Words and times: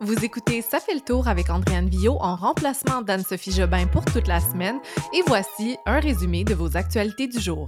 Vous 0.00 0.24
écoutez 0.24 0.62
Ça 0.62 0.78
fait 0.78 0.94
le 0.94 1.00
tour 1.00 1.26
avec 1.26 1.50
Andréane 1.50 1.88
Villot 1.88 2.18
en 2.20 2.36
remplacement 2.36 3.02
d'Anne-Sophie 3.02 3.50
Jobin 3.50 3.88
pour 3.88 4.04
toute 4.04 4.28
la 4.28 4.38
semaine. 4.38 4.78
Et 5.12 5.22
voici 5.26 5.76
un 5.86 5.98
résumé 5.98 6.44
de 6.44 6.54
vos 6.54 6.76
actualités 6.76 7.26
du 7.26 7.40
jour. 7.40 7.64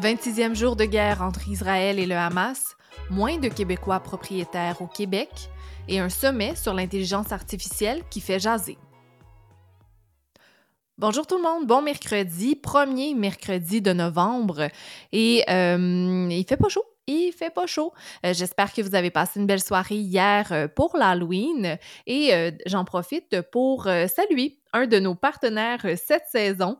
26e 0.00 0.54
jour 0.54 0.76
de 0.76 0.84
guerre 0.84 1.20
entre 1.20 1.48
Israël 1.48 1.98
et 1.98 2.06
le 2.06 2.14
Hamas, 2.14 2.76
moins 3.10 3.38
de 3.38 3.48
Québécois 3.48 3.98
propriétaires 3.98 4.80
au 4.82 4.86
Québec. 4.86 5.50
Et 5.88 5.98
un 5.98 6.10
sommet 6.10 6.54
sur 6.54 6.74
l'intelligence 6.74 7.32
artificielle 7.32 8.02
qui 8.08 8.20
fait 8.20 8.38
jaser. 8.38 8.78
Bonjour 10.96 11.26
tout 11.26 11.38
le 11.38 11.42
monde, 11.42 11.66
bon 11.66 11.82
mercredi, 11.82 12.54
premier 12.54 13.14
mercredi 13.14 13.82
de 13.82 13.92
novembre. 13.92 14.68
Et 15.10 15.42
euh, 15.50 16.28
il 16.30 16.44
fait 16.46 16.56
pas 16.56 16.68
chaud 16.68 16.84
il 17.06 17.32
fait 17.32 17.50
pas 17.50 17.66
chaud. 17.66 17.92
Euh, 18.24 18.32
j'espère 18.32 18.72
que 18.72 18.82
vous 18.82 18.94
avez 18.94 19.10
passé 19.10 19.40
une 19.40 19.46
belle 19.46 19.62
soirée 19.62 19.96
hier 19.96 20.52
euh, 20.52 20.68
pour 20.68 20.96
l'Halloween 20.96 21.78
et 22.06 22.34
euh, 22.34 22.50
j'en 22.66 22.84
profite 22.84 23.40
pour 23.50 23.84
saluer 23.84 24.58
un 24.72 24.86
de 24.86 24.98
nos 24.98 25.14
partenaires 25.14 25.84
cette 25.96 26.26
saison. 26.30 26.78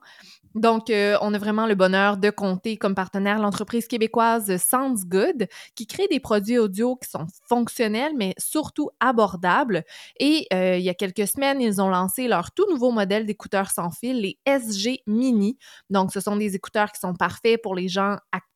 Donc, 0.55 0.84
on 0.91 1.34
a 1.34 1.38
vraiment 1.38 1.66
le 1.66 1.74
bonheur 1.74 2.16
de 2.16 2.30
compter 2.30 2.77
comme 2.77 2.95
partenaire 2.95 3.38
l'entreprise 3.38 3.87
québécoise 3.87 4.56
Sounds 4.56 5.06
Good, 5.06 5.47
qui 5.75 5.87
crée 5.87 6.06
des 6.11 6.20
produits 6.20 6.59
audio 6.59 6.97
qui 6.97 7.11
sont 7.11 7.27
fonctionnels, 7.48 8.12
mais 8.16 8.34
surtout 8.38 8.91
abordables. 9.01 9.84
Et 10.19 10.47
il 10.52 10.83
y 10.83 10.88
a 10.88 10.95
quelques 10.95 11.27
semaines, 11.27 11.61
ils 11.61 11.80
ont 11.80 11.88
lancé 11.88 12.28
leur 12.28 12.52
tout 12.52 12.66
nouveau 12.70 12.91
modèle 12.91 13.27
d'écouteurs 13.27 13.70
sans 13.70 13.91
fil, 13.91 14.20
les 14.20 14.38
SG 14.47 15.02
Mini. 15.06 15.56
Donc, 15.91 16.12
ce 16.12 16.20
sont 16.20 16.37
des 16.37 16.55
écouteurs 16.55 16.92
qui 16.92 17.00
sont 17.00 17.14
parfaits 17.14 17.61
pour 17.62 17.75
les 17.75 17.89
gens 17.89 18.16
actifs 18.33 18.53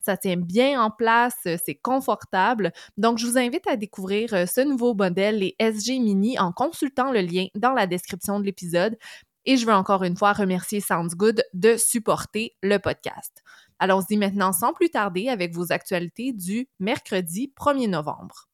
ça 0.00 0.16
tient 0.16 0.36
bien 0.36 0.80
en 0.82 0.90
place, 0.90 1.36
c'est 1.44 1.74
confortable. 1.74 2.72
Donc, 2.96 3.18
je 3.18 3.26
vous 3.26 3.38
invite 3.38 3.66
à 3.66 3.76
découvrir 3.76 4.32
euh, 4.34 4.46
ce 4.46 4.60
nouveau 4.60 4.94
modèle, 4.94 5.38
les 5.38 5.56
SG 5.58 5.98
Mini, 5.98 6.38
en 6.38 6.52
consultant 6.52 7.12
le 7.12 7.20
lien 7.20 7.46
dans 7.54 7.72
la 7.72 7.86
description 7.86 8.40
de 8.40 8.44
l'épisode. 8.44 8.96
Et 9.44 9.56
je 9.56 9.66
veux 9.66 9.72
encore 9.72 10.04
une 10.04 10.16
fois 10.16 10.32
remercier 10.32 10.80
Sounds 10.80 11.14
Good 11.16 11.42
de 11.54 11.76
supporter 11.76 12.56
le 12.62 12.78
podcast. 12.78 13.42
Allons-y 13.78 14.16
maintenant 14.16 14.52
sans 14.52 14.72
plus 14.72 14.90
tarder 14.90 15.28
avec 15.28 15.54
vos 15.54 15.72
actualités 15.72 16.32
du 16.32 16.68
mercredi 16.80 17.52
1er 17.56 17.88
novembre. 17.88 18.48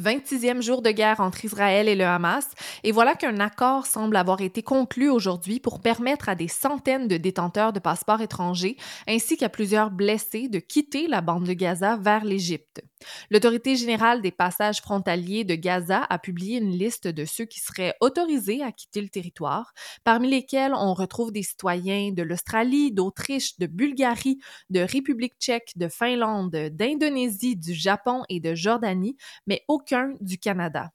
26e 0.00 0.62
jour 0.62 0.82
de 0.82 0.90
guerre 0.90 1.20
entre 1.20 1.44
Israël 1.44 1.88
et 1.88 1.94
le 1.94 2.04
Hamas, 2.04 2.48
et 2.84 2.92
voilà 2.92 3.14
qu'un 3.14 3.38
accord 3.38 3.86
semble 3.86 4.16
avoir 4.16 4.40
été 4.40 4.62
conclu 4.62 5.08
aujourd'hui 5.08 5.60
pour 5.60 5.80
permettre 5.80 6.28
à 6.28 6.34
des 6.34 6.48
centaines 6.48 7.08
de 7.08 7.16
détenteurs 7.16 7.72
de 7.72 7.80
passeports 7.80 8.22
étrangers 8.22 8.76
ainsi 9.06 9.36
qu'à 9.36 9.48
plusieurs 9.48 9.90
blessés 9.90 10.48
de 10.48 10.58
quitter 10.58 11.06
la 11.06 11.20
bande 11.20 11.44
de 11.44 11.52
Gaza 11.52 11.96
vers 11.96 12.24
l'Égypte. 12.24 12.82
L'Autorité 13.30 13.76
générale 13.76 14.22
des 14.22 14.30
passages 14.30 14.80
frontaliers 14.80 15.44
de 15.44 15.54
Gaza 15.54 16.06
a 16.08 16.18
publié 16.18 16.58
une 16.58 16.70
liste 16.76 17.08
de 17.08 17.24
ceux 17.24 17.44
qui 17.44 17.60
seraient 17.60 17.94
autorisés 18.00 18.62
à 18.62 18.72
quitter 18.72 19.00
le 19.00 19.08
territoire, 19.08 19.72
parmi 20.04 20.28
lesquels 20.30 20.74
on 20.74 20.94
retrouve 20.94 21.32
des 21.32 21.42
citoyens 21.42 22.12
de 22.12 22.22
l'Australie, 22.22 22.92
d'Autriche, 22.92 23.58
de 23.58 23.66
Bulgarie, 23.66 24.38
de 24.70 24.80
République 24.80 25.34
tchèque, 25.38 25.72
de 25.76 25.88
Finlande, 25.88 26.54
d'Indonésie, 26.72 27.56
du 27.56 27.74
Japon 27.74 28.22
et 28.28 28.40
de 28.40 28.54
Jordanie, 28.54 29.16
mais 29.46 29.64
aucun 29.68 30.14
du 30.20 30.38
Canada. 30.38 30.90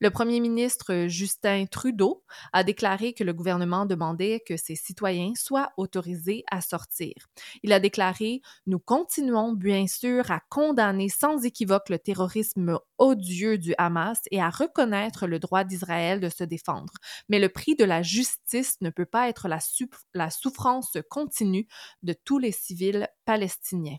Le 0.00 0.10
premier 0.10 0.40
ministre 0.40 1.06
Justin 1.08 1.66
Trudeau 1.66 2.24
a 2.52 2.64
déclaré 2.64 3.12
que 3.12 3.24
le 3.24 3.32
gouvernement 3.32 3.86
demandait 3.86 4.42
que 4.46 4.56
ses 4.56 4.76
citoyens 4.76 5.32
soient 5.36 5.72
autorisés 5.76 6.44
à 6.50 6.60
sortir. 6.60 7.14
Il 7.62 7.72
a 7.72 7.80
déclaré 7.80 8.40
Nous 8.66 8.78
continuons 8.78 9.52
bien 9.52 9.86
sûr 9.86 10.30
à 10.30 10.40
condamner 10.48 11.08
sans 11.08 11.44
équivoque 11.44 11.88
le 11.88 11.98
terrorisme 11.98 12.78
odieux 12.98 13.58
du 13.58 13.74
Hamas 13.78 14.20
et 14.30 14.40
à 14.40 14.50
reconnaître 14.50 15.26
le 15.26 15.38
droit 15.38 15.64
d'Israël 15.64 16.20
de 16.20 16.28
se 16.28 16.44
défendre. 16.44 16.92
Mais 17.28 17.38
le 17.38 17.48
prix 17.48 17.76
de 17.76 17.84
la 17.84 18.02
justice 18.02 18.76
ne 18.80 18.90
peut 18.90 19.06
pas 19.06 19.28
être 19.28 19.48
la, 19.48 20.30
souffrance 20.30 20.96
continue 21.10 21.66
de 22.02 22.14
tous 22.24 22.38
les 22.38 22.52
civils 22.52 23.08
palestiniens. 23.24 23.98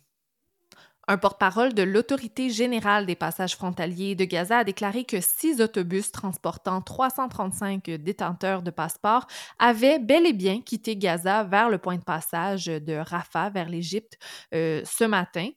Un 1.08 1.18
porte-parole 1.18 1.76
de 1.76 1.84
l'Autorité 1.84 2.50
générale 2.50 3.06
des 3.06 3.16
passages 3.16 3.56
frontaliers 3.56 4.16
de 4.16 4.26
Gaza 4.26 4.60
a 4.60 4.64
déclaré 4.64 5.04
que 5.04 5.22
six 5.22 5.62
autobus 5.62 6.12
transportant 6.12 6.82
335 6.82 7.92
détenteurs 7.92 8.64
de 8.64 8.72
passeports 8.72 9.28
avaient 9.60 10.00
bel 10.00 10.26
et 10.26 10.34
bien 10.34 10.62
quitté 10.62 10.98
Gaza 10.98 11.44
vers 11.44 11.70
le 11.70 11.78
point 11.78 11.98
de 11.98 12.04
passage 12.04 12.66
de 12.66 12.94
Rafah 12.94 13.52
vers 13.52 13.70
l'Égypte 13.70 14.18
euh, 14.56 14.82
ce 14.84 15.04
matin. 15.04 15.50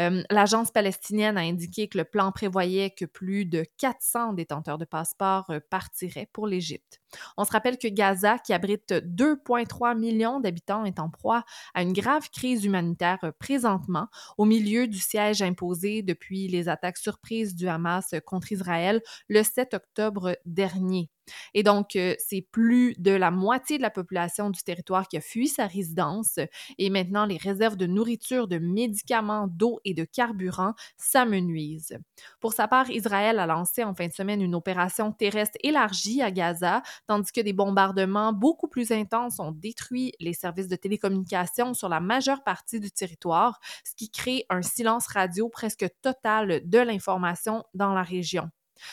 Euh, 0.00 0.24
l'agence 0.28 0.72
palestinienne 0.72 1.38
a 1.38 1.42
indiqué 1.42 1.86
que 1.86 1.98
le 1.98 2.04
plan 2.04 2.32
prévoyait 2.32 2.90
que 2.90 3.04
plus 3.04 3.44
de 3.44 3.64
400 3.78 4.32
détenteurs 4.32 4.78
de 4.78 4.84
passeports 4.84 5.50
euh, 5.50 5.60
partiraient 5.70 6.28
pour 6.32 6.48
l'Égypte. 6.48 7.00
On 7.36 7.44
se 7.44 7.52
rappelle 7.52 7.78
que 7.78 7.88
Gaza, 7.88 8.38
qui 8.38 8.52
abrite 8.52 8.90
2,3 8.90 9.96
millions 9.96 10.40
d'habitants, 10.40 10.84
est 10.84 10.98
en 10.98 11.10
proie 11.10 11.44
à 11.74 11.82
une 11.82 11.92
grave 11.92 12.28
crise 12.30 12.64
humanitaire 12.64 13.32
présentement 13.38 14.08
au 14.36 14.44
milieu 14.44 14.88
du 14.88 14.95
du 14.96 15.02
siège 15.02 15.42
imposé 15.42 16.00
depuis 16.00 16.48
les 16.48 16.70
attaques 16.70 16.96
surprises 16.96 17.54
du 17.54 17.68
Hamas 17.68 18.14
contre 18.24 18.52
Israël 18.52 19.02
le 19.28 19.42
7 19.42 19.74
octobre 19.74 20.38
dernier. 20.46 21.10
Et 21.54 21.62
donc, 21.62 21.96
euh, 21.96 22.14
c'est 22.18 22.46
plus 22.52 22.94
de 22.98 23.10
la 23.12 23.30
moitié 23.30 23.76
de 23.78 23.82
la 23.82 23.90
population 23.90 24.50
du 24.50 24.62
territoire 24.62 25.08
qui 25.08 25.16
a 25.16 25.20
fui 25.20 25.48
sa 25.48 25.66
résidence 25.66 26.38
et 26.78 26.90
maintenant 26.90 27.26
les 27.26 27.36
réserves 27.36 27.76
de 27.76 27.86
nourriture, 27.86 28.48
de 28.48 28.58
médicaments, 28.58 29.46
d'eau 29.48 29.80
et 29.84 29.94
de 29.94 30.04
carburant 30.04 30.74
s'amenuisent. 30.96 31.98
Pour 32.40 32.52
sa 32.52 32.68
part, 32.68 32.90
Israël 32.90 33.38
a 33.38 33.46
lancé 33.46 33.84
en 33.84 33.94
fin 33.94 34.06
de 34.08 34.12
semaine 34.12 34.42
une 34.42 34.54
opération 34.54 35.12
terrestre 35.12 35.58
élargie 35.62 36.22
à 36.22 36.30
Gaza, 36.30 36.82
tandis 37.06 37.32
que 37.32 37.40
des 37.40 37.52
bombardements 37.52 38.32
beaucoup 38.32 38.68
plus 38.68 38.90
intenses 38.92 39.40
ont 39.40 39.52
détruit 39.52 40.12
les 40.20 40.32
services 40.32 40.68
de 40.68 40.76
télécommunication 40.76 41.74
sur 41.74 41.88
la 41.88 42.00
majeure 42.00 42.42
partie 42.44 42.80
du 42.80 42.90
territoire, 42.90 43.60
ce 43.84 43.94
qui 43.94 44.10
crée 44.10 44.44
un 44.50 44.62
silence 44.62 45.06
radio 45.08 45.48
presque 45.48 45.86
total 46.02 46.62
de 46.68 46.78
l'information 46.78 47.64
dans 47.74 47.94
la 47.94 48.02
région. 48.02 48.50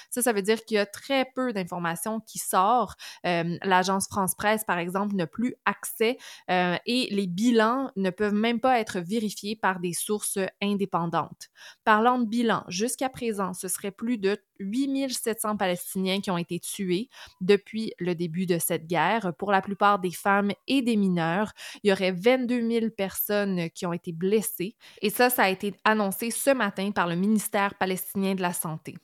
Ça, 0.09 0.21
ça 0.21 0.33
veut 0.33 0.41
dire 0.41 0.63
qu'il 0.65 0.75
y 0.75 0.79
a 0.79 0.85
très 0.85 1.25
peu 1.35 1.53
d'informations 1.53 2.19
qui 2.21 2.39
sortent. 2.39 2.99
Euh, 3.25 3.57
l'agence 3.63 4.07
France-Presse, 4.07 4.63
par 4.63 4.77
exemple, 4.77 5.15
n'a 5.15 5.27
plus 5.27 5.55
accès 5.65 6.17
euh, 6.49 6.75
et 6.85 7.07
les 7.11 7.27
bilans 7.27 7.91
ne 7.95 8.09
peuvent 8.09 8.33
même 8.33 8.59
pas 8.59 8.79
être 8.79 8.99
vérifiés 8.99 9.55
par 9.55 9.79
des 9.79 9.93
sources 9.93 10.39
indépendantes. 10.61 11.49
Parlant 11.83 12.19
de 12.19 12.25
bilan, 12.25 12.63
jusqu'à 12.67 13.09
présent, 13.09 13.53
ce 13.53 13.67
serait 13.67 13.91
plus 13.91 14.17
de 14.17 14.37
8700 14.59 15.57
Palestiniens 15.57 16.21
qui 16.21 16.31
ont 16.31 16.37
été 16.37 16.59
tués 16.59 17.09
depuis 17.41 17.93
le 17.99 18.15
début 18.15 18.45
de 18.45 18.57
cette 18.59 18.87
guerre. 18.87 19.33
Pour 19.37 19.51
la 19.51 19.61
plupart 19.61 19.99
des 19.99 20.11
femmes 20.11 20.51
et 20.67 20.81
des 20.81 20.95
mineurs, 20.95 21.51
il 21.83 21.89
y 21.89 21.93
aurait 21.93 22.11
22 22.11 22.69
000 22.69 22.89
personnes 22.95 23.69
qui 23.71 23.85
ont 23.85 23.93
été 23.93 24.11
blessées. 24.11 24.75
Et 25.01 25.09
ça, 25.09 25.29
ça 25.29 25.43
a 25.43 25.49
été 25.49 25.73
annoncé 25.83 26.31
ce 26.31 26.51
matin 26.51 26.91
par 26.91 27.07
le 27.07 27.15
ministère 27.15 27.75
palestinien 27.75 28.35
de 28.35 28.41
la 28.41 28.53
Santé. 28.53 28.95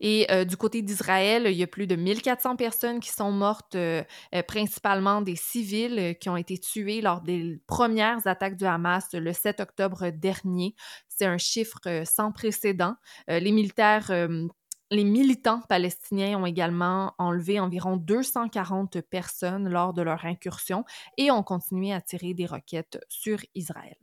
Et 0.00 0.26
euh, 0.30 0.44
du 0.44 0.56
côté 0.56 0.82
d'Israël, 0.82 1.46
il 1.46 1.56
y 1.56 1.62
a 1.62 1.66
plus 1.66 1.86
de 1.86 1.96
1400 1.96 2.56
personnes 2.56 3.00
qui 3.00 3.10
sont 3.10 3.32
mortes, 3.32 3.74
euh, 3.74 4.02
euh, 4.34 4.42
principalement 4.42 5.22
des 5.22 5.36
civils 5.36 6.16
qui 6.20 6.28
ont 6.28 6.36
été 6.36 6.58
tués 6.58 7.00
lors 7.00 7.20
des 7.20 7.60
premières 7.66 8.26
attaques 8.26 8.56
du 8.56 8.64
Hamas 8.64 9.08
le 9.12 9.32
7 9.32 9.60
octobre 9.60 10.10
dernier. 10.10 10.74
C'est 11.08 11.26
un 11.26 11.38
chiffre 11.38 11.80
sans 12.04 12.32
précédent. 12.32 12.94
les 13.26 13.52
militaires 13.52 14.10
les 14.90 15.04
militants 15.04 15.60
palestiniens 15.68 16.38
ont 16.38 16.46
également 16.46 17.14
enlevé 17.18 17.60
environ 17.60 17.96
240 17.96 19.00
personnes 19.02 19.68
lors 19.68 19.92
de 19.92 20.02
leur 20.02 20.24
incursion 20.24 20.84
et 21.18 21.30
ont 21.30 21.42
continué 21.42 21.92
à 21.92 22.00
tirer 22.00 22.34
des 22.34 22.46
roquettes 22.46 22.98
sur 23.08 23.38
Israël. 23.54 23.96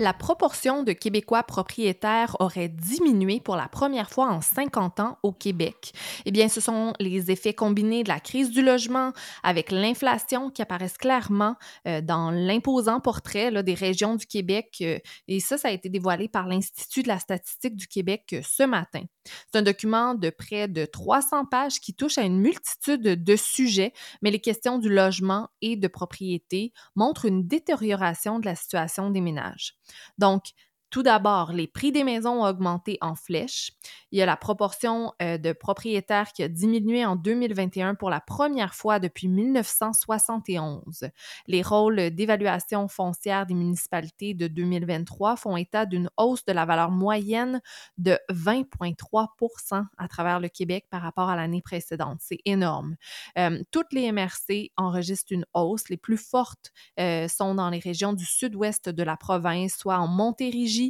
La 0.00 0.12
proportion 0.12 0.82
de 0.82 0.92
Québécois 0.92 1.44
propriétaires 1.44 2.36
aurait 2.40 2.68
diminué 2.68 3.38
pour 3.38 3.54
la 3.54 3.68
première 3.68 4.10
fois 4.10 4.26
en 4.26 4.40
50 4.40 4.98
ans 4.98 5.18
au 5.22 5.30
Québec. 5.30 5.92
Eh 6.24 6.32
bien, 6.32 6.48
ce 6.48 6.60
sont 6.60 6.94
les 6.98 7.30
effets 7.30 7.54
combinés 7.54 8.02
de 8.02 8.08
la 8.08 8.18
crise 8.18 8.50
du 8.50 8.60
logement 8.60 9.12
avec 9.44 9.70
l'inflation 9.70 10.50
qui 10.50 10.62
apparaissent 10.62 10.98
clairement 10.98 11.54
euh, 11.86 12.00
dans 12.00 12.32
l'imposant 12.32 12.98
portrait 12.98 13.62
des 13.62 13.74
régions 13.74 14.16
du 14.16 14.26
Québec. 14.26 14.78
Euh, 14.80 14.98
et 15.28 15.38
ça, 15.38 15.58
ça 15.58 15.68
a 15.68 15.70
été 15.70 15.88
dévoilé 15.88 16.26
par 16.26 16.48
l'Institut 16.48 17.04
de 17.04 17.08
la 17.08 17.20
statistique 17.20 17.76
du 17.76 17.86
Québec 17.86 18.24
euh, 18.32 18.40
ce 18.42 18.64
matin. 18.64 19.02
C'est 19.24 19.60
un 19.60 19.62
document 19.62 20.16
de 20.16 20.30
près 20.30 20.66
de 20.66 20.86
300 20.86 21.44
pages 21.44 21.78
qui 21.78 21.94
touche 21.94 22.18
à 22.18 22.22
une 22.22 22.40
multitude 22.40 23.22
de 23.22 23.36
sujets, 23.36 23.92
mais 24.22 24.32
les 24.32 24.40
questions 24.40 24.78
du 24.78 24.88
logement 24.88 25.48
et 25.62 25.76
de 25.76 25.86
propriété 25.86 26.72
montrent 26.96 27.26
une 27.26 27.46
détérioration 27.46 28.40
de 28.40 28.46
la 28.46 28.56
situation 28.56 29.10
des 29.10 29.20
ménages. 29.20 29.76
Donc, 30.18 30.52
Tout 30.94 31.02
d'abord, 31.02 31.50
les 31.50 31.66
prix 31.66 31.90
des 31.90 32.04
maisons 32.04 32.44
ont 32.44 32.46
augmenté 32.46 32.98
en 33.00 33.16
flèche. 33.16 33.72
Il 34.12 34.18
y 34.20 34.22
a 34.22 34.26
la 34.26 34.36
proportion 34.36 35.12
euh, 35.20 35.38
de 35.38 35.52
propriétaires 35.52 36.32
qui 36.32 36.44
a 36.44 36.48
diminué 36.48 37.04
en 37.04 37.16
2021 37.16 37.96
pour 37.96 38.10
la 38.10 38.20
première 38.20 38.76
fois 38.76 39.00
depuis 39.00 39.26
1971. 39.26 41.08
Les 41.48 41.62
rôles 41.62 42.10
d'évaluation 42.10 42.86
foncière 42.86 43.44
des 43.44 43.54
municipalités 43.54 44.34
de 44.34 44.46
2023 44.46 45.34
font 45.34 45.56
état 45.56 45.84
d'une 45.84 46.08
hausse 46.16 46.44
de 46.44 46.52
la 46.52 46.64
valeur 46.64 46.92
moyenne 46.92 47.60
de 47.98 48.16
20,3% 48.30 49.86
à 49.98 50.06
travers 50.06 50.38
le 50.38 50.48
Québec 50.48 50.86
par 50.90 51.02
rapport 51.02 51.28
à 51.28 51.34
l'année 51.34 51.60
précédente. 51.60 52.18
C'est 52.20 52.38
énorme. 52.44 52.94
Euh, 53.36 53.60
toutes 53.72 53.92
les 53.92 54.12
MRC 54.12 54.70
enregistrent 54.76 55.32
une 55.32 55.46
hausse. 55.54 55.88
Les 55.88 55.96
plus 55.96 56.18
fortes 56.18 56.70
euh, 57.00 57.26
sont 57.26 57.56
dans 57.56 57.70
les 57.70 57.80
régions 57.80 58.12
du 58.12 58.24
sud-ouest 58.24 58.90
de 58.90 59.02
la 59.02 59.16
province, 59.16 59.74
soit 59.74 59.98
en 59.98 60.06
Montérégie, 60.06 60.83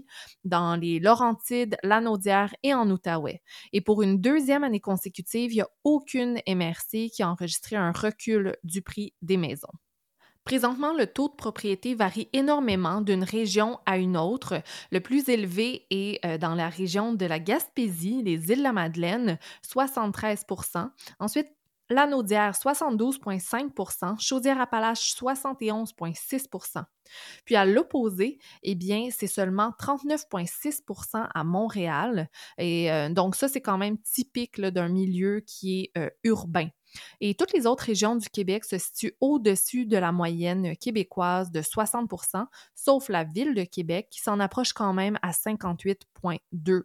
dans 0.44 0.76
les 0.76 1.00
Laurentides, 1.00 1.76
l'Anaudière 1.82 2.54
et 2.62 2.74
en 2.74 2.90
Outaouais. 2.90 3.42
Et 3.72 3.80
pour 3.80 4.02
une 4.02 4.20
deuxième 4.20 4.64
année 4.64 4.80
consécutive, 4.80 5.52
il 5.52 5.56
n'y 5.56 5.62
a 5.62 5.70
aucune 5.84 6.40
MRC 6.48 7.10
qui 7.10 7.22
a 7.22 7.30
enregistré 7.30 7.76
un 7.76 7.92
recul 7.92 8.56
du 8.64 8.82
prix 8.82 9.14
des 9.22 9.36
maisons. 9.36 9.72
Présentement, 10.44 10.92
le 10.92 11.06
taux 11.06 11.28
de 11.28 11.34
propriété 11.34 11.94
varie 11.94 12.28
énormément 12.34 13.00
d'une 13.00 13.24
région 13.24 13.78
à 13.86 13.96
une 13.96 14.18
autre. 14.18 14.62
Le 14.92 15.00
plus 15.00 15.30
élevé 15.30 15.86
est 15.88 16.22
euh, 16.26 16.36
dans 16.36 16.54
la 16.54 16.68
région 16.68 17.14
de 17.14 17.24
la 17.24 17.40
Gaspésie, 17.40 18.22
les 18.22 18.50
îles 18.50 18.58
de 18.58 18.62
la 18.62 18.74
Madeleine, 18.74 19.38
73% 19.66 20.90
Ensuite, 21.18 21.48
Lanaudière, 21.90 22.52
72,5% 22.52 24.18
Chaudière-Appalaches, 24.20 25.14
71,6% 25.16 26.84
Puis 27.44 27.56
à 27.56 27.64
l'opposé, 27.66 28.38
eh 28.62 28.74
bien, 28.74 29.08
c'est 29.10 29.26
seulement 29.26 29.72
39,6% 29.78 31.28
à 31.34 31.44
Montréal. 31.44 32.28
Et 32.58 32.90
euh, 32.90 33.10
donc, 33.10 33.36
ça, 33.36 33.48
c'est 33.48 33.60
quand 33.60 33.78
même 33.78 33.98
typique 33.98 34.60
d'un 34.60 34.88
milieu 34.88 35.40
qui 35.40 35.82
est 35.82 35.98
euh, 35.98 36.10
urbain. 36.24 36.68
Et 37.20 37.34
toutes 37.34 37.52
les 37.52 37.66
autres 37.66 37.84
régions 37.84 38.16
du 38.16 38.28
Québec 38.28 38.64
se 38.64 38.78
situent 38.78 39.16
au-dessus 39.20 39.84
de 39.84 39.96
la 39.96 40.12
moyenne 40.12 40.76
québécoise 40.76 41.50
de 41.50 41.60
60% 41.60 42.46
sauf 42.74 43.08
la 43.08 43.24
ville 43.24 43.54
de 43.54 43.64
Québec 43.64 44.08
qui 44.10 44.20
s'en 44.20 44.40
approche 44.40 44.72
quand 44.72 44.92
même 44.92 45.18
à 45.22 45.32
58,2 45.32 46.82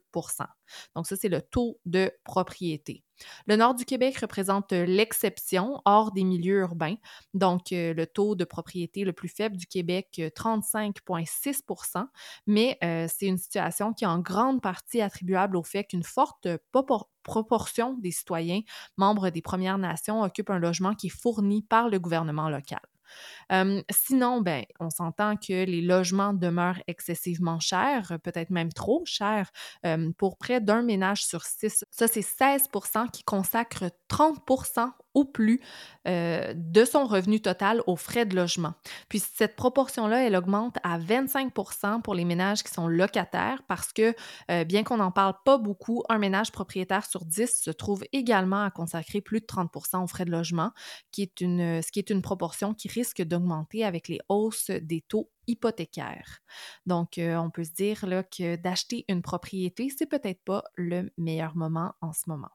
Donc 0.96 1.08
ça, 1.08 1.16
c'est 1.16 1.30
le 1.30 1.42
taux 1.42 1.80
de 1.86 2.12
propriété. 2.24 3.04
Le 3.48 3.56
nord 3.56 3.76
du 3.76 3.86
Québec 3.86 4.18
représente 4.18 4.72
l'exception 4.72 5.82
hors 5.86 6.12
des 6.12 6.24
milieux 6.24 6.60
urbains. 6.60 6.96
Donc, 7.34 7.72
euh, 7.72 7.94
le 7.94 8.08
taux 8.08 8.36
de 8.36 8.46
propriété 8.46 9.04
le 9.04 9.14
plus 9.14 9.30
faible 9.30 9.58
du 9.58 9.68
Québec, 9.68 10.22
35,6% 10.36 11.98
euh, 11.98 12.04
mais 12.48 12.78
euh, 12.84 13.08
c'est 13.10 13.26
une 13.26 13.38
situation 13.38 13.94
qui 13.94 14.04
est 14.04 14.08
en 14.08 14.20
grande 14.20 14.62
partie 14.62 15.02
attribuable 15.02 15.58
au 15.58 15.64
fait 15.64 15.84
qu'une 15.84 16.04
forte 16.04 16.48
proportion 17.24 17.94
des 17.96 18.12
citoyens 18.12 18.62
membres 18.98 19.30
des 19.30 19.42
Premières 19.42 19.78
Nations 19.78 20.22
occupent 20.22 20.50
un 20.50 20.60
logement 20.60 20.96
qui 20.96 21.08
est 21.08 21.10
fourni 21.22 21.62
par 21.62 21.90
le 21.90 22.00
gouvernement 22.00 22.50
local 22.50 22.80
sinon, 23.90 24.42
ben, 24.42 24.64
on 24.80 24.90
s'entend 24.90 25.36
que 25.36 25.66
les 25.66 25.82
logements 25.82 26.34
demeurent 26.34 26.82
excessivement 26.88 27.60
chers, 27.60 28.18
peut-être 28.24 28.50
même 28.50 28.72
trop 28.72 29.04
chers, 29.06 29.52
pour 30.18 30.38
près 30.38 30.62
d'un 30.62 30.82
ménage 30.82 31.24
sur 31.26 31.44
six. 31.44 31.86
Ça, 31.92 32.08
c'est 32.08 32.22
16% 32.22 33.10
qui 33.12 33.24
consacrent 33.24 33.92
30% 34.10 34.92
ou 35.16 35.26
plus 35.26 35.60
euh, 36.08 36.54
de 36.56 36.86
son 36.86 37.06
revenu 37.06 37.42
total 37.42 37.82
aux 37.88 37.96
frais 37.96 38.26
de 38.26 38.36
logement. 38.36 38.74
Puis 39.10 39.20
cette 39.20 39.56
proportion-là, 39.56 40.26
elle 40.26 40.36
augmente 40.36 40.78
à 40.84 41.00
25% 41.00 42.02
pour 42.02 42.14
les 42.14 42.26
ménages 42.26 42.64
qui 42.64 42.72
sont 42.72 42.88
locataires 42.88 43.64
parce 43.68 43.92
que, 43.92 44.16
euh, 44.52 44.64
bien 44.64 44.84
qu'on 44.84 44.98
n'en 44.98 45.12
parle 45.12 45.34
pas 45.46 45.58
beaucoup, 45.58 46.04
un 46.10 46.20
ménage 46.20 46.52
propriétaire 46.52 47.06
sur 47.06 47.26
10 47.26 47.62
se 47.64 47.72
trouve 47.72 48.04
également 48.14 48.64
à 48.64 48.72
consacrer 48.72 49.22
plus 49.22 49.42
de 49.42 49.46
30% 49.46 50.04
aux 50.04 50.08
frais 50.08 50.26
de 50.26 50.32
logement, 50.32 50.72
ce 51.16 51.92
qui 51.92 52.00
est 52.00 52.10
une 52.10 52.22
proportion 52.22 52.74
qui 52.74 52.88
risque 52.88 53.22
d'augmenter 53.22 53.84
avec 53.84 54.08
les 54.08 54.20
hausses 54.30 54.70
des 54.70 55.02
taux 55.02 55.32
hypothécaires. 55.48 56.40
Donc, 56.86 57.18
euh, 57.18 57.36
on 57.38 57.50
peut 57.50 57.64
se 57.64 57.74
dire 57.74 58.02
que 58.02 58.56
d'acheter 58.56 59.06
une 59.10 59.22
propriété, 59.22 59.90
c'est 59.90 60.06
peut-être 60.06 60.44
pas 60.44 60.64
le 60.76 61.12
meilleur 61.18 61.56
moment 61.56 61.94
en 62.02 62.14
ce 62.14 62.24
moment. 62.28 62.50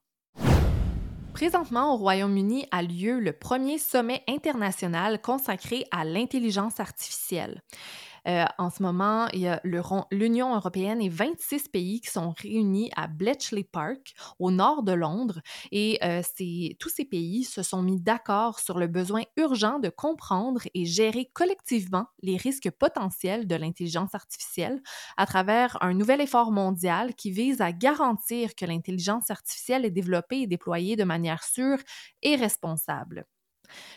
Présentement, 1.34 1.92
au 1.92 1.96
Royaume-Uni 1.96 2.68
a 2.70 2.80
lieu 2.80 3.18
le 3.18 3.32
premier 3.32 3.78
sommet 3.78 4.22
international 4.28 5.20
consacré 5.20 5.84
à 5.90 6.04
l'intelligence 6.04 6.78
artificielle. 6.78 7.60
Euh, 8.26 8.44
en 8.58 8.70
ce 8.70 8.82
moment, 8.82 9.28
il 9.32 9.40
y 9.40 9.48
a 9.48 9.60
l'Union 10.10 10.54
européenne 10.54 11.00
et 11.02 11.08
26 11.08 11.68
pays 11.68 12.00
qui 12.00 12.10
sont 12.10 12.30
réunis 12.40 12.90
à 12.96 13.06
Bletchley 13.06 13.64
Park, 13.64 14.14
au 14.38 14.50
nord 14.50 14.82
de 14.82 14.92
Londres. 14.92 15.40
Et 15.72 15.98
euh, 16.02 16.22
tous 16.78 16.88
ces 16.88 17.04
pays 17.04 17.44
se 17.44 17.62
sont 17.62 17.82
mis 17.82 18.00
d'accord 18.00 18.60
sur 18.60 18.78
le 18.78 18.86
besoin 18.86 19.22
urgent 19.36 19.78
de 19.78 19.88
comprendre 19.88 20.62
et 20.74 20.86
gérer 20.86 21.30
collectivement 21.32 22.06
les 22.22 22.36
risques 22.36 22.70
potentiels 22.70 23.46
de 23.46 23.56
l'intelligence 23.56 24.14
artificielle 24.14 24.80
à 25.16 25.26
travers 25.26 25.76
un 25.82 25.94
nouvel 25.94 26.20
effort 26.20 26.50
mondial 26.52 27.14
qui 27.14 27.30
vise 27.30 27.60
à 27.60 27.72
garantir 27.72 28.54
que 28.54 28.64
l'intelligence 28.64 29.30
artificielle 29.30 29.84
est 29.84 29.90
développée 29.90 30.42
et 30.42 30.46
déployée 30.46 30.96
de 30.96 31.04
manière 31.04 31.44
sûre 31.44 31.78
et 32.22 32.36
responsable. 32.36 33.26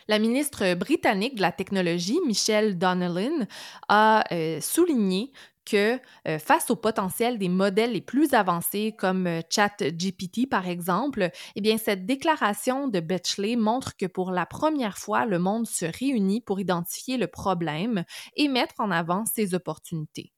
La 0.07 0.19
ministre 0.19 0.73
britannique 0.75 1.35
de 1.35 1.41
la 1.41 1.51
technologie, 1.51 2.19
Michelle 2.25 2.77
Donnellan, 2.77 3.45
a 3.89 4.23
euh, 4.31 4.59
souligné 4.61 5.31
que 5.67 5.99
euh, 6.27 6.39
face 6.39 6.71
au 6.71 6.75
potentiel 6.75 7.37
des 7.37 7.49
modèles 7.49 7.91
les 7.91 8.01
plus 8.01 8.33
avancés 8.33 8.95
comme 8.97 9.27
euh, 9.27 9.41
ChatGPT 9.49 10.49
par 10.49 10.67
exemple, 10.67 11.29
eh 11.55 11.61
bien 11.61 11.77
cette 11.77 12.05
déclaration 12.05 12.87
de 12.87 12.99
Betchley 12.99 13.55
montre 13.57 13.97
que 13.97 14.05
pour 14.05 14.31
la 14.31 14.45
première 14.45 14.97
fois, 14.97 15.25
le 15.25 15.39
monde 15.39 15.67
se 15.67 15.85
réunit 15.85 16.41
pour 16.41 16.59
identifier 16.59 17.17
le 17.17 17.27
problème 17.27 18.05
et 18.35 18.47
mettre 18.47 18.75
en 18.79 18.91
avant 18.91 19.25
ses 19.25 19.53
opportunités. 19.53 20.31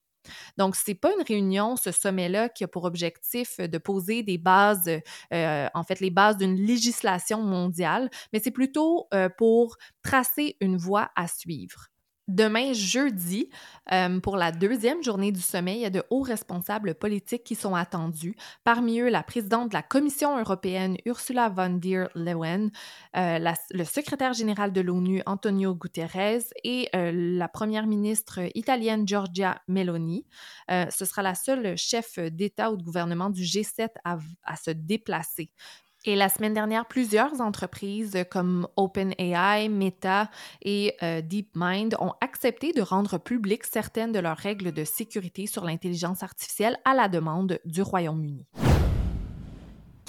Donc, 0.58 0.76
ce 0.76 0.92
n'est 0.92 0.96
pas 0.96 1.12
une 1.18 1.24
réunion, 1.24 1.76
ce 1.76 1.92
sommet-là, 1.92 2.50
qui 2.50 2.64
a 2.64 2.68
pour 2.68 2.84
objectif 2.86 3.60
de 3.60 3.78
poser 3.78 4.24
des 4.24 4.38
bases, 4.38 4.90
euh, 5.34 5.68
en 5.74 5.84
fait, 5.84 6.00
les 6.00 6.10
bases 6.12 6.38
d'une 6.38 6.56
législation 6.56 7.42
mondiale, 7.42 8.10
mais 8.34 8.40
c'est 8.40 8.52
plutôt 8.52 9.08
euh, 9.14 9.30
pour 9.30 9.78
tracer 10.04 10.58
une 10.62 10.78
voie 10.78 11.12
à 11.16 11.28
suivre. 11.28 11.88
Demain, 12.30 12.74
jeudi, 12.74 13.50
euh, 13.92 14.20
pour 14.20 14.38
la 14.38 14.52
deuxième 14.52 15.04
journée 15.04 15.32
du 15.32 15.42
sommet, 15.42 15.78
il 15.78 15.82
y 15.82 15.86
a 15.86 15.90
de 15.90 16.04
hauts 16.12 16.22
responsables 16.22 16.94
politiques 16.94 17.44
qui 17.44 17.56
sont 17.56 17.74
attendus. 17.74 18.36
Parmi 18.64 19.00
eux, 19.00 19.10
la 19.10 19.24
présidente 19.24 19.70
de 19.70 19.74
la 19.74 19.82
Commission 19.82 20.38
européenne, 20.38 20.96
Ursula 21.08 21.50
von 21.50 21.72
der 21.72 22.08
Leyen, 22.14 22.70
euh, 23.18 23.40
le 23.72 23.84
secrétaire 23.84 24.34
général 24.34 24.72
de 24.74 24.82
l'ONU, 24.82 25.24
Antonio 25.26 25.74
Guterres, 25.74 26.44
et 26.64 26.88
euh, 26.96 27.12
la 27.12 27.48
première 27.48 27.88
ministre 27.88 28.42
italienne, 28.54 29.08
Giorgia 29.08 29.60
Meloni. 29.68 30.28
ce 30.70 31.06
sera 31.06 31.24
la 31.24 31.34
seule 31.34 31.76
chef 31.80 32.20
d'État 32.20 32.72
ou 32.72 32.78
de 32.78 32.84
gouvernement 32.84 33.32
du 33.32 33.42
G7 33.42 33.90
à 34.04 34.56
se 34.56 34.70
déplacer. 34.70 35.50
Et 36.06 36.16
la 36.16 36.30
semaine 36.30 36.54
dernière, 36.54 36.86
plusieurs 36.86 37.42
entreprises 37.42 38.18
comme 38.32 38.68
OpenAI, 38.78 39.68
Meta 39.70 40.30
et 40.62 40.96
euh, 41.04 41.22
DeepMind 41.22 41.96
ont 42.00 42.14
accepté 42.22 42.72
de 42.72 42.82
rendre 42.82 43.18
publiques 43.18 43.66
certaines 43.66 44.14
de 44.14 44.20
leurs 44.20 44.38
règles 44.38 44.72
de 44.72 44.86
sécurité 44.86 45.46
sur 45.46 45.66
l'intelligence 45.66 46.24
artificielle 46.24 46.78
à 46.86 46.94
la 46.94 47.10
demande 47.10 47.60
du 47.66 47.82
Royaume-Uni. 47.82 48.46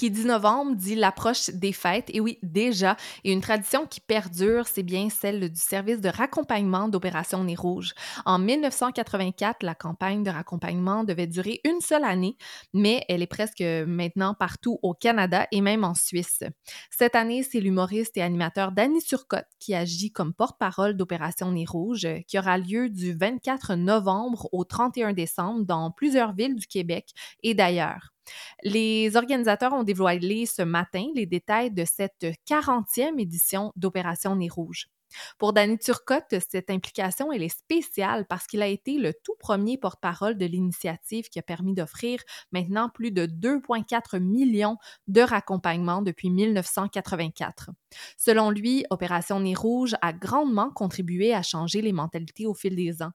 Qui 0.00 0.10
dit 0.10 0.24
novembre 0.24 0.76
dit 0.76 0.94
l'approche 0.94 1.50
des 1.50 1.74
fêtes. 1.74 2.08
Et 2.14 2.20
oui, 2.20 2.38
déjà, 2.42 2.96
et 3.22 3.32
une 3.32 3.42
tradition 3.42 3.86
qui 3.86 4.00
perdure, 4.00 4.66
c'est 4.66 4.82
bien 4.82 5.10
celle 5.10 5.50
du 5.50 5.60
service 5.60 6.00
de 6.00 6.08
raccompagnement 6.08 6.88
d'Opération 6.88 7.44
Nez 7.44 7.54
Rouge. 7.54 7.92
En 8.24 8.38
1984, 8.38 9.62
la 9.62 9.74
campagne 9.74 10.22
de 10.22 10.30
raccompagnement 10.30 11.04
devait 11.04 11.26
durer 11.26 11.60
une 11.64 11.82
seule 11.82 12.04
année, 12.04 12.38
mais 12.72 13.04
elle 13.10 13.20
est 13.20 13.26
presque 13.26 13.60
maintenant 13.60 14.32
partout 14.32 14.78
au 14.80 14.94
Canada 14.94 15.46
et 15.52 15.60
même 15.60 15.84
en 15.84 15.94
Suisse. 15.94 16.44
Cette 16.90 17.14
année, 17.14 17.42
c'est 17.42 17.60
l'humoriste 17.60 18.16
et 18.16 18.22
animateur 18.22 18.72
Danny 18.72 19.02
Turcotte 19.02 19.44
qui 19.58 19.74
agit 19.74 20.12
comme 20.12 20.32
porte-parole 20.32 20.96
d'Opération 20.96 21.52
Nez 21.52 21.66
Rouge, 21.68 22.08
qui 22.26 22.38
aura 22.38 22.56
lieu 22.56 22.88
du 22.88 23.12
24 23.12 23.74
novembre 23.74 24.48
au 24.52 24.64
31 24.64 25.12
décembre 25.12 25.66
dans 25.66 25.90
plusieurs 25.90 26.32
villes 26.32 26.56
du 26.56 26.66
Québec 26.66 27.10
et 27.42 27.52
d'ailleurs. 27.52 28.14
Les 28.62 29.16
organisateurs 29.16 29.72
ont 29.72 29.84
dévoilé 29.84 30.46
ce 30.46 30.62
matin 30.62 31.06
les 31.14 31.26
détails 31.26 31.70
de 31.70 31.84
cette 31.84 32.26
40e 32.48 33.18
édition 33.18 33.72
d'Opération 33.76 34.36
Nez 34.36 34.48
Rouge. 34.48 34.88
Pour 35.38 35.52
Danny 35.52 35.78
Turcotte, 35.78 36.36
cette 36.50 36.70
implication 36.70 37.32
est 37.32 37.48
spéciale 37.48 38.26
parce 38.28 38.46
qu'il 38.46 38.62
a 38.62 38.66
été 38.66 38.98
le 38.98 39.12
tout 39.24 39.34
premier 39.38 39.78
porte-parole 39.78 40.38
de 40.38 40.46
l'initiative 40.46 41.28
qui 41.28 41.38
a 41.38 41.42
permis 41.42 41.74
d'offrir 41.74 42.20
maintenant 42.52 42.88
plus 42.88 43.10
de 43.10 43.26
2,4 43.26 44.20
millions 44.20 44.76
de 45.08 45.20
raccompagnements 45.20 46.02
depuis 46.02 46.30
1984. 46.30 47.70
Selon 48.16 48.50
lui, 48.50 48.84
Opération 48.90 49.40
Nez 49.40 49.54
Rouge 49.54 49.96
a 50.02 50.12
grandement 50.12 50.70
contribué 50.70 51.34
à 51.34 51.42
changer 51.42 51.82
les 51.82 51.92
mentalités 51.92 52.46
au 52.46 52.54
fil 52.54 52.76
des 52.76 53.02
ans. 53.02 53.12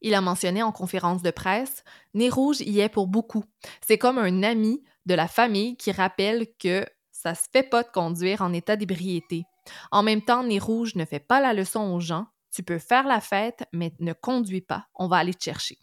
Il 0.00 0.14
a 0.14 0.20
mentionné 0.20 0.62
en 0.62 0.72
conférence 0.72 1.22
de 1.22 1.30
presse 1.30 1.84
Nez 2.14 2.28
Rouge 2.28 2.60
y 2.60 2.80
est 2.80 2.88
pour 2.88 3.06
beaucoup. 3.06 3.44
C'est 3.86 3.98
comme 3.98 4.18
un 4.18 4.42
ami 4.42 4.82
de 5.06 5.14
la 5.14 5.28
famille 5.28 5.76
qui 5.76 5.92
rappelle 5.92 6.46
que 6.58 6.84
ça 7.10 7.34
se 7.34 7.48
fait 7.52 7.62
pas 7.62 7.82
de 7.82 7.88
conduire 7.88 8.42
en 8.42 8.52
état 8.52 8.76
d'ébriété. 8.76 9.44
En 9.90 10.02
même 10.02 10.22
temps, 10.22 10.44
Nez 10.44 10.58
Rouge 10.58 10.94
ne 10.94 11.04
fait 11.04 11.20
pas 11.20 11.40
la 11.40 11.54
leçon 11.54 11.92
aux 11.94 12.00
gens. 12.00 12.26
Tu 12.54 12.62
peux 12.62 12.78
faire 12.78 13.06
la 13.06 13.20
fête, 13.20 13.64
mais 13.72 13.92
ne 13.98 14.12
conduis 14.12 14.60
pas. 14.60 14.86
On 14.94 15.08
va 15.08 15.16
aller 15.16 15.34
te 15.34 15.42
chercher. 15.42 15.78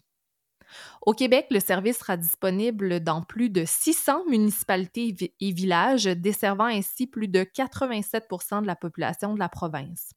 Au 1.02 1.12
Québec, 1.12 1.46
le 1.50 1.60
service 1.60 1.98
sera 1.98 2.16
disponible 2.16 3.00
dans 3.00 3.22
plus 3.22 3.50
de 3.50 3.64
600 3.66 4.26
municipalités 4.28 5.34
et 5.40 5.52
villages, 5.52 6.04
desservant 6.04 6.66
ainsi 6.66 7.06
plus 7.06 7.28
de 7.28 7.40
87% 7.40 8.62
de 8.62 8.66
la 8.66 8.76
population 8.76 9.34
de 9.34 9.38
la 9.38 9.48
province. 9.48 10.12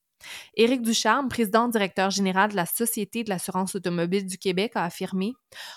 Éric 0.55 0.81
Ducharme, 0.81 1.29
président 1.29 1.67
directeur 1.67 2.09
général 2.09 2.51
de 2.51 2.55
la 2.55 2.65
Société 2.65 3.23
de 3.23 3.29
l'assurance 3.29 3.75
automobile 3.75 4.25
du 4.25 4.37
Québec, 4.37 4.71
a 4.75 4.83
affirmé 4.83 5.33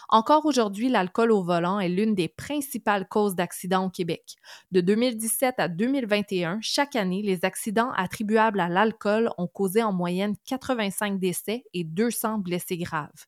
Encore 0.08 0.46
aujourd'hui, 0.46 0.88
l'alcool 0.88 1.32
au 1.32 1.42
volant 1.42 1.80
est 1.80 1.88
l'une 1.88 2.14
des 2.14 2.28
principales 2.28 3.08
causes 3.08 3.34
d'accidents 3.34 3.86
au 3.86 3.90
Québec. 3.90 4.36
De 4.70 4.80
2017 4.80 5.54
à 5.58 5.68
2021, 5.68 6.58
chaque 6.60 6.96
année, 6.96 7.22
les 7.22 7.44
accidents 7.44 7.92
attribuables 7.92 8.60
à 8.60 8.68
l'alcool 8.68 9.30
ont 9.38 9.46
causé 9.48 9.82
en 9.82 9.92
moyenne 9.92 10.34
85 10.46 11.18
décès 11.18 11.64
et 11.74 11.84
200 11.84 12.38
blessés 12.38 12.78
graves. 12.78 13.26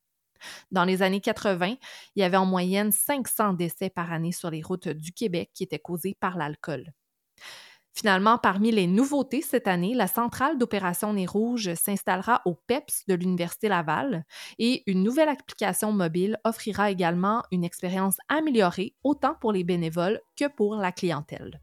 Dans 0.71 0.85
les 0.85 1.03
années 1.03 1.21
80, 1.21 1.77
il 2.17 2.21
y 2.21 2.23
avait 2.23 2.37
en 2.37 2.47
moyenne 2.47 2.93
500 2.93 3.55
décès 3.55 3.91
par 3.91 4.13
année 4.13 4.33
sur 4.33 4.51
les 4.51 4.63
routes 4.63 4.89
du 4.89 5.13
Québec 5.13 5.51
qui 5.55 5.65
étaient 5.65 5.79
causés 5.79 6.17
par 6.19 6.37
l'alcool. 6.37 6.93
Finalement, 7.93 8.39
parmi 8.39 8.71
les 8.71 8.87
nouveautés 8.87 9.43
cette 9.43 9.69
année, 9.69 9.95
la 9.95 10.07
centrale 10.07 10.59
d'opération 10.59 11.13
Nez 11.13 11.27
Rouge 11.27 11.75
s'installera 11.75 12.41
au 12.45 12.55
PEPS 12.55 13.05
de 13.09 13.15
l'Université 13.15 13.69
Laval 13.69 14.25
et 14.59 14.83
une 14.87 15.03
nouvelle 15.03 15.29
application 15.29 15.93
mobile 15.93 16.39
offrira 16.45 16.91
également 16.91 17.43
une 17.51 17.65
expérience 17.65 18.17
améliorée 18.29 18.95
autant 19.03 19.35
pour 19.41 19.53
les 19.53 19.65
bénévoles 19.65 20.21
que 20.39 20.49
pour 20.49 20.77
la 20.77 20.93
clientèle. 20.93 21.61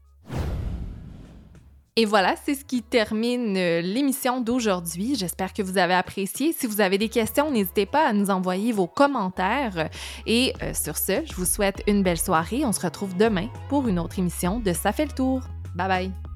Et 2.00 2.04
voilà, 2.04 2.36
c'est 2.44 2.54
ce 2.54 2.64
qui 2.64 2.80
termine 2.80 3.56
euh, 3.56 3.80
l'émission 3.80 4.40
d'aujourd'hui. 4.40 5.16
J'espère 5.16 5.52
que 5.52 5.62
vous 5.62 5.78
avez 5.78 5.94
apprécié. 5.94 6.52
Si 6.52 6.68
vous 6.68 6.80
avez 6.80 6.96
des 6.96 7.08
questions, 7.08 7.50
n'hésitez 7.50 7.86
pas 7.86 8.06
à 8.06 8.12
nous 8.12 8.30
envoyer 8.30 8.70
vos 8.70 8.86
commentaires. 8.86 9.90
Et 10.24 10.52
euh, 10.62 10.72
sur 10.74 10.96
ce, 10.96 11.26
je 11.26 11.34
vous 11.34 11.44
souhaite 11.44 11.82
une 11.88 12.04
belle 12.04 12.20
soirée. 12.20 12.64
On 12.64 12.70
se 12.70 12.82
retrouve 12.82 13.16
demain 13.16 13.48
pour 13.68 13.88
une 13.88 13.98
autre 13.98 14.20
émission 14.20 14.60
de 14.60 14.72
Ça 14.72 14.92
fait 14.92 15.06
le 15.06 15.12
tour. 15.12 15.42
Bye 15.74 15.88
bye. 15.88 16.27